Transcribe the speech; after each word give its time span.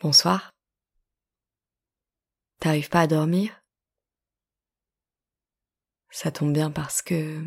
Bonsoir. 0.00 0.52
T'arrives 2.60 2.88
pas 2.88 3.00
à 3.00 3.06
dormir? 3.08 3.64
Ça 6.10 6.30
tombe 6.30 6.52
bien 6.52 6.70
parce 6.70 7.02
que... 7.02 7.42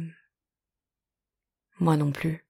Moi 1.80 1.96
non 1.96 2.12
plus. 2.12 2.46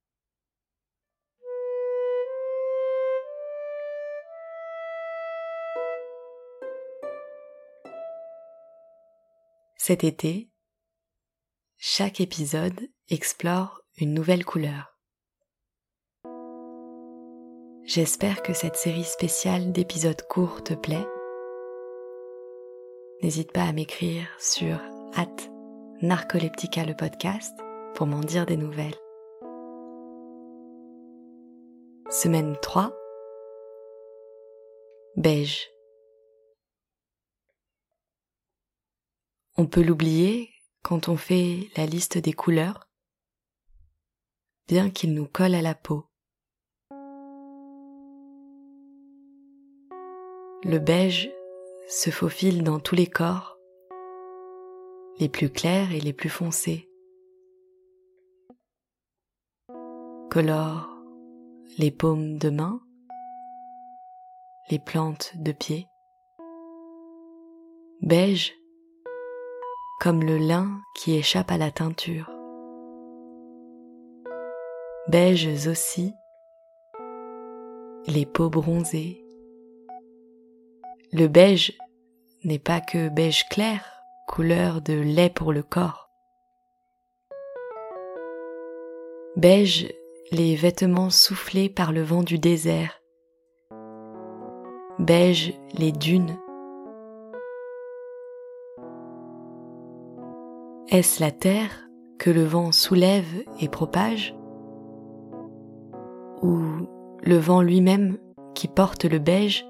Cet 9.78 10.04
été, 10.04 10.50
chaque 11.78 12.22
épisode 12.22 12.90
explore 13.08 13.84
une 13.98 14.16
nouvelle 14.16 14.46
couleur. 14.46 14.91
J'espère 17.84 18.44
que 18.44 18.54
cette 18.54 18.76
série 18.76 19.04
spéciale 19.04 19.72
d'épisodes 19.72 20.22
courts 20.30 20.64
te 20.64 20.76
plaît. 20.76 21.06
N'hésite 23.24 23.52
pas 23.52 23.64
à 23.64 23.74
m'écrire 23.74 24.28
sur 24.40 24.80
at 25.16 25.36
narcoleptica 26.02 26.86
le 26.86 26.96
podcast 26.96 27.54
pour 27.96 28.06
m'en 28.06 28.20
dire 28.20 28.46
des 28.46 28.56
nouvelles. 28.56 28.96
Semaine 32.12 32.56
3 32.62 32.96
Beige 35.18 35.68
On 39.58 39.66
peut 39.66 39.84
l'oublier 39.84 40.50
quand 40.84 41.10
on 41.10 41.18
fait 41.18 41.70
la 41.76 41.88
liste 41.88 42.18
des 42.20 42.34
couleurs, 42.34 42.90
bien 44.68 44.90
qu'il 44.90 45.14
nous 45.14 45.28
colle 45.28 45.56
à 45.56 45.62
la 45.62 45.76
peau. 45.76 46.11
Le 50.64 50.78
beige 50.78 51.32
se 51.88 52.12
faufile 52.12 52.64
dans 52.64 52.80
tous 52.80 52.94
les 52.94 53.08
corps, 53.08 53.58
les 55.18 55.28
plus 55.28 55.50
clairs 55.50 55.92
et 55.92 56.00
les 56.00 56.14
plus 56.14 56.30
foncés. 56.30 56.88
Colore 60.30 60.88
les 61.80 61.90
paumes 61.90 62.38
de 62.38 62.52
main, 62.52 62.80
les 64.70 64.78
plantes 64.78 65.32
de 65.36 65.52
pied. 65.52 65.88
Beige 68.02 68.54
comme 70.00 70.24
le 70.24 70.38
lin 70.38 70.80
qui 70.96 71.16
échappe 71.16 71.50
à 71.50 71.58
la 71.58 71.72
teinture. 71.72 72.30
Beiges 75.08 75.68
aussi 75.68 76.14
les 78.08 78.26
peaux 78.26 78.50
bronzées, 78.50 79.24
le 81.14 81.28
beige 81.28 81.78
n'est 82.46 82.60
pas 82.60 82.80
que 82.80 83.10
beige 83.10 83.48
clair, 83.50 84.04
couleur 84.28 84.82
de 84.82 84.94
lait 84.94 85.30
pour 85.30 85.52
le 85.52 85.62
corps. 85.62 86.10
Beige, 89.36 89.94
les 90.32 90.56
vêtements 90.56 91.10
soufflés 91.10 91.68
par 91.70 91.92
le 91.92 92.02
vent 92.02 92.24
du 92.24 92.40
désert. 92.40 93.02
Beige, 95.00 95.54
les 95.74 95.92
dunes. 95.92 96.38
Est-ce 100.90 101.22
la 101.22 101.32
terre 101.32 101.90
que 102.20 102.30
le 102.30 102.44
vent 102.44 102.72
soulève 102.72 103.44
et 103.60 103.68
propage? 103.68 104.34
Ou 106.42 106.62
le 107.22 107.38
vent 107.38 107.62
lui-même 107.62 108.18
qui 108.56 108.70
porte 108.70 109.04
le 109.04 109.20
beige 109.20 109.66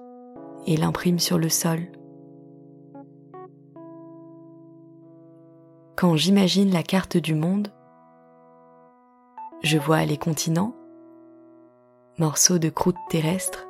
et 0.66 0.78
l'imprime 0.78 1.20
sur 1.20 1.38
le 1.38 1.50
sol. 1.50 1.92
Quand 5.96 6.16
j'imagine 6.16 6.72
la 6.72 6.84
carte 6.84 7.18
du 7.18 7.36
monde, 7.36 7.72
je 9.64 9.78
vois 9.78 10.04
les 10.06 10.18
continents, 10.18 10.76
morceaux 12.18 12.58
de 12.58 12.70
croûte 12.70 12.98
terrestre, 13.10 13.68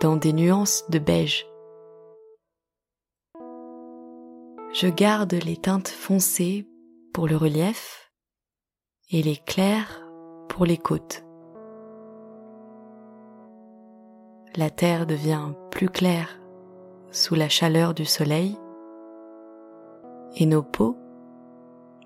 dans 0.00 0.16
des 0.16 0.32
nuances 0.32 0.84
de 0.90 0.98
beige. 0.98 1.46
Je 4.72 4.88
garde 4.88 5.32
les 5.32 5.56
teintes 5.56 5.88
foncées 5.88 6.68
pour 7.12 7.26
le 7.26 7.36
relief 7.36 8.12
et 9.10 9.22
les 9.22 9.36
clairs 9.36 10.02
pour 10.48 10.64
les 10.64 10.78
côtes. 10.78 11.24
La 14.56 14.70
terre 14.70 15.06
devient 15.06 15.52
plus 15.70 15.88
claire 15.88 16.40
sous 17.12 17.34
la 17.34 17.48
chaleur 17.48 17.94
du 17.94 18.04
soleil 18.04 18.56
et 20.36 20.46
nos 20.46 20.62
peaux 20.62 20.96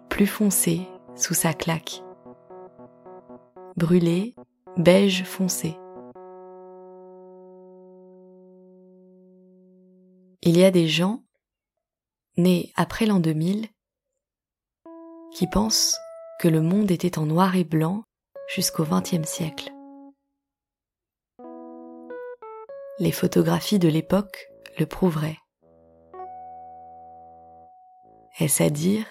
plus 0.09 0.27
foncées 0.27 0.87
sous 1.17 1.35
sa 1.35 1.53
claque, 1.53 2.03
brûlées 3.77 4.35
beige 4.77 5.25
foncé. 5.25 5.77
Il 10.43 10.59
y 10.59 10.65
a 10.65 10.71
des 10.71 10.89
gens 10.89 11.23
nés 12.37 12.73
après 12.77 13.07
l'an 13.07 13.21
2000 13.21 13.69
qui 15.33 15.47
pensent 15.47 15.99
que 16.41 16.49
le 16.49 16.61
monde 16.61 16.91
était 16.91 17.19
en 17.19 17.27
noir 17.27 17.57
et 17.57 17.65
blanc 17.65 18.05
jusqu'au 18.55 18.85
XXe 18.85 19.27
siècle. 19.27 19.74
Les 23.01 23.11
photographies 23.11 23.81
de 23.81 23.89
l'époque 23.89 24.53
le 24.79 24.87
prouveraient. 24.87 25.39
Est-ce 28.39 28.63
à 28.63 28.71
dire 28.71 29.05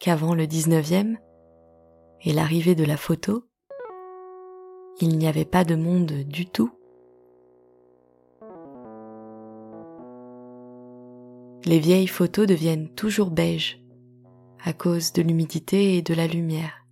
qu'avant 0.00 0.34
le 0.34 0.46
19e 0.46 1.16
et 2.22 2.32
l'arrivée 2.32 2.74
de 2.74 2.84
la 2.84 2.96
photo, 2.96 3.44
il 5.00 5.16
n'y 5.16 5.28
avait 5.28 5.44
pas 5.44 5.62
de 5.62 5.76
monde 5.76 6.10
du 6.10 6.46
tout? 6.46 6.72
Les 11.66 11.78
vieilles 11.78 12.08
photos 12.08 12.48
deviennent 12.48 12.92
toujours 12.94 13.30
beiges 13.30 13.80
à 14.64 14.72
cause 14.72 15.12
de 15.12 15.22
l'humidité 15.22 15.96
et 15.96 16.02
de 16.02 16.14
la 16.14 16.26
lumière. 16.26 16.84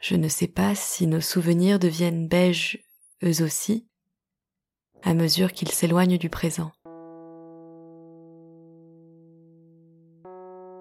Je 0.00 0.16
ne 0.16 0.28
sais 0.28 0.48
pas 0.48 0.74
si 0.74 1.06
nos 1.06 1.20
souvenirs 1.20 1.78
deviennent 1.78 2.26
beiges 2.26 2.82
eux 3.22 3.42
aussi, 3.42 3.86
à 5.02 5.14
mesure 5.14 5.52
qu'ils 5.52 5.70
s'éloignent 5.70 6.18
du 6.18 6.28
présent. 6.28 6.72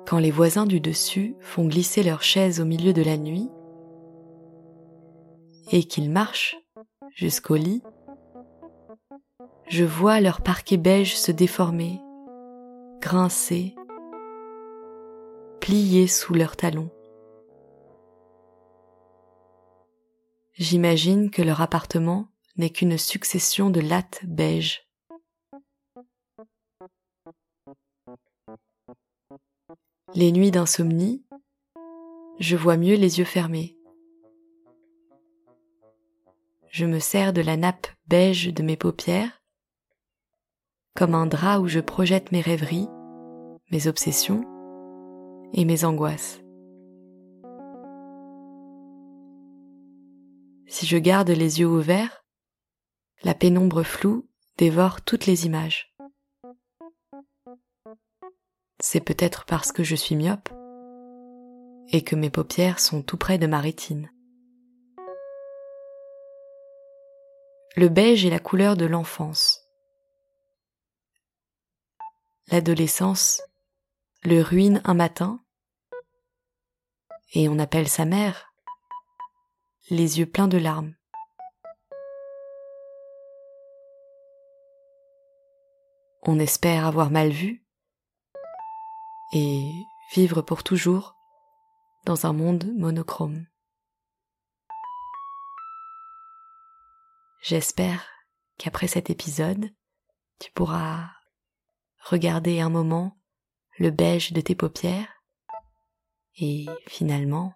Quand 0.07 0.19
les 0.19 0.31
voisins 0.31 0.65
du 0.65 0.79
dessus 0.79 1.35
font 1.39 1.65
glisser 1.65 2.03
leurs 2.03 2.23
chaises 2.23 2.59
au 2.59 2.65
milieu 2.65 2.91
de 2.91 3.01
la 3.01 3.17
nuit 3.17 3.49
et 5.71 5.83
qu'ils 5.83 6.11
marchent 6.11 6.57
jusqu'au 7.15 7.55
lit, 7.55 7.81
je 9.69 9.85
vois 9.85 10.19
leur 10.19 10.41
parquet 10.41 10.75
beige 10.75 11.15
se 11.15 11.31
déformer, 11.31 12.01
grincer, 12.99 13.73
plier 15.61 16.07
sous 16.07 16.33
leurs 16.33 16.57
talons. 16.57 16.89
J'imagine 20.53 21.31
que 21.31 21.41
leur 21.41 21.61
appartement 21.61 22.30
n'est 22.57 22.69
qu'une 22.69 22.97
succession 22.97 23.69
de 23.69 23.79
lattes 23.79 24.21
beige. 24.25 24.87
Les 30.13 30.31
nuits 30.31 30.51
d'insomnie, 30.51 31.25
je 32.39 32.55
vois 32.55 32.77
mieux 32.77 32.95
les 32.95 33.19
yeux 33.19 33.25
fermés. 33.25 33.77
Je 36.69 36.85
me 36.85 36.99
sers 36.99 37.33
de 37.33 37.41
la 37.41 37.57
nappe 37.57 37.87
beige 38.07 38.53
de 38.53 38.63
mes 38.63 38.77
paupières 38.77 39.41
comme 40.95 41.15
un 41.15 41.25
drap 41.25 41.59
où 41.59 41.67
je 41.67 41.79
projette 41.79 42.31
mes 42.31 42.41
rêveries, 42.41 42.87
mes 43.71 43.87
obsessions 43.87 44.43
et 45.53 45.65
mes 45.65 45.85
angoisses. 45.85 46.41
Si 50.67 50.85
je 50.85 50.97
garde 50.97 51.29
les 51.29 51.59
yeux 51.59 51.67
ouverts, 51.67 52.20
la 53.23 53.33
pénombre 53.33 53.83
floue 53.83 54.27
dévore 54.57 55.01
toutes 55.01 55.25
les 55.25 55.45
images. 55.45 55.95
C'est 58.79 59.01
peut-être 59.01 59.45
parce 59.45 59.71
que 59.71 59.83
je 59.83 59.95
suis 59.95 60.15
myope 60.15 60.49
et 61.89 62.03
que 62.03 62.15
mes 62.15 62.29
paupières 62.29 62.79
sont 62.79 63.03
tout 63.03 63.17
près 63.17 63.37
de 63.37 63.47
ma 63.47 63.59
rétine. 63.59 64.11
Le 67.75 67.89
beige 67.89 68.25
est 68.25 68.29
la 68.29 68.39
couleur 68.39 68.75
de 68.75 68.85
l'enfance. 68.85 69.61
L'adolescence 72.47 73.41
le 74.23 74.41
ruine 74.41 74.81
un 74.83 74.93
matin 74.93 75.43
et 77.33 77.49
on 77.49 77.57
appelle 77.57 77.87
sa 77.87 78.05
mère 78.05 78.53
les 79.89 80.19
yeux 80.19 80.25
pleins 80.25 80.47
de 80.47 80.57
larmes. 80.57 80.95
On 86.23 86.39
espère 86.39 86.85
avoir 86.85 87.09
mal 87.09 87.29
vu 87.29 87.65
et 89.33 89.71
vivre 90.13 90.41
pour 90.41 90.63
toujours 90.63 91.15
dans 92.05 92.25
un 92.25 92.33
monde 92.33 92.71
monochrome. 92.77 93.47
J'espère 97.41 98.07
qu'après 98.57 98.87
cet 98.87 99.09
épisode, 99.09 99.71
tu 100.39 100.51
pourras 100.51 101.09
regarder 102.03 102.61
un 102.61 102.69
moment 102.69 103.17
le 103.77 103.89
beige 103.89 104.31
de 104.31 104.41
tes 104.41 104.55
paupières 104.55 105.23
et 106.39 106.65
finalement, 106.87 107.53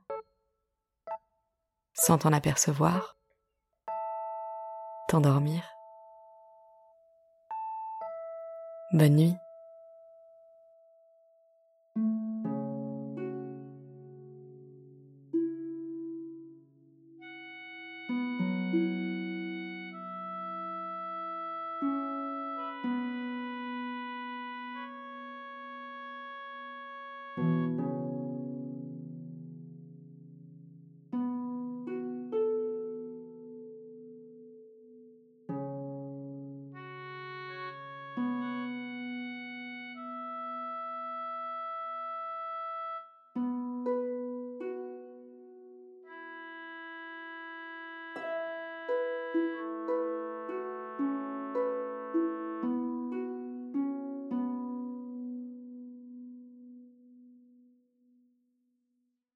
sans 1.94 2.18
t'en 2.18 2.34
apercevoir, 2.34 3.18
t'endormir. 5.08 5.75
Bonne 8.96 9.16
nuit. 9.18 9.45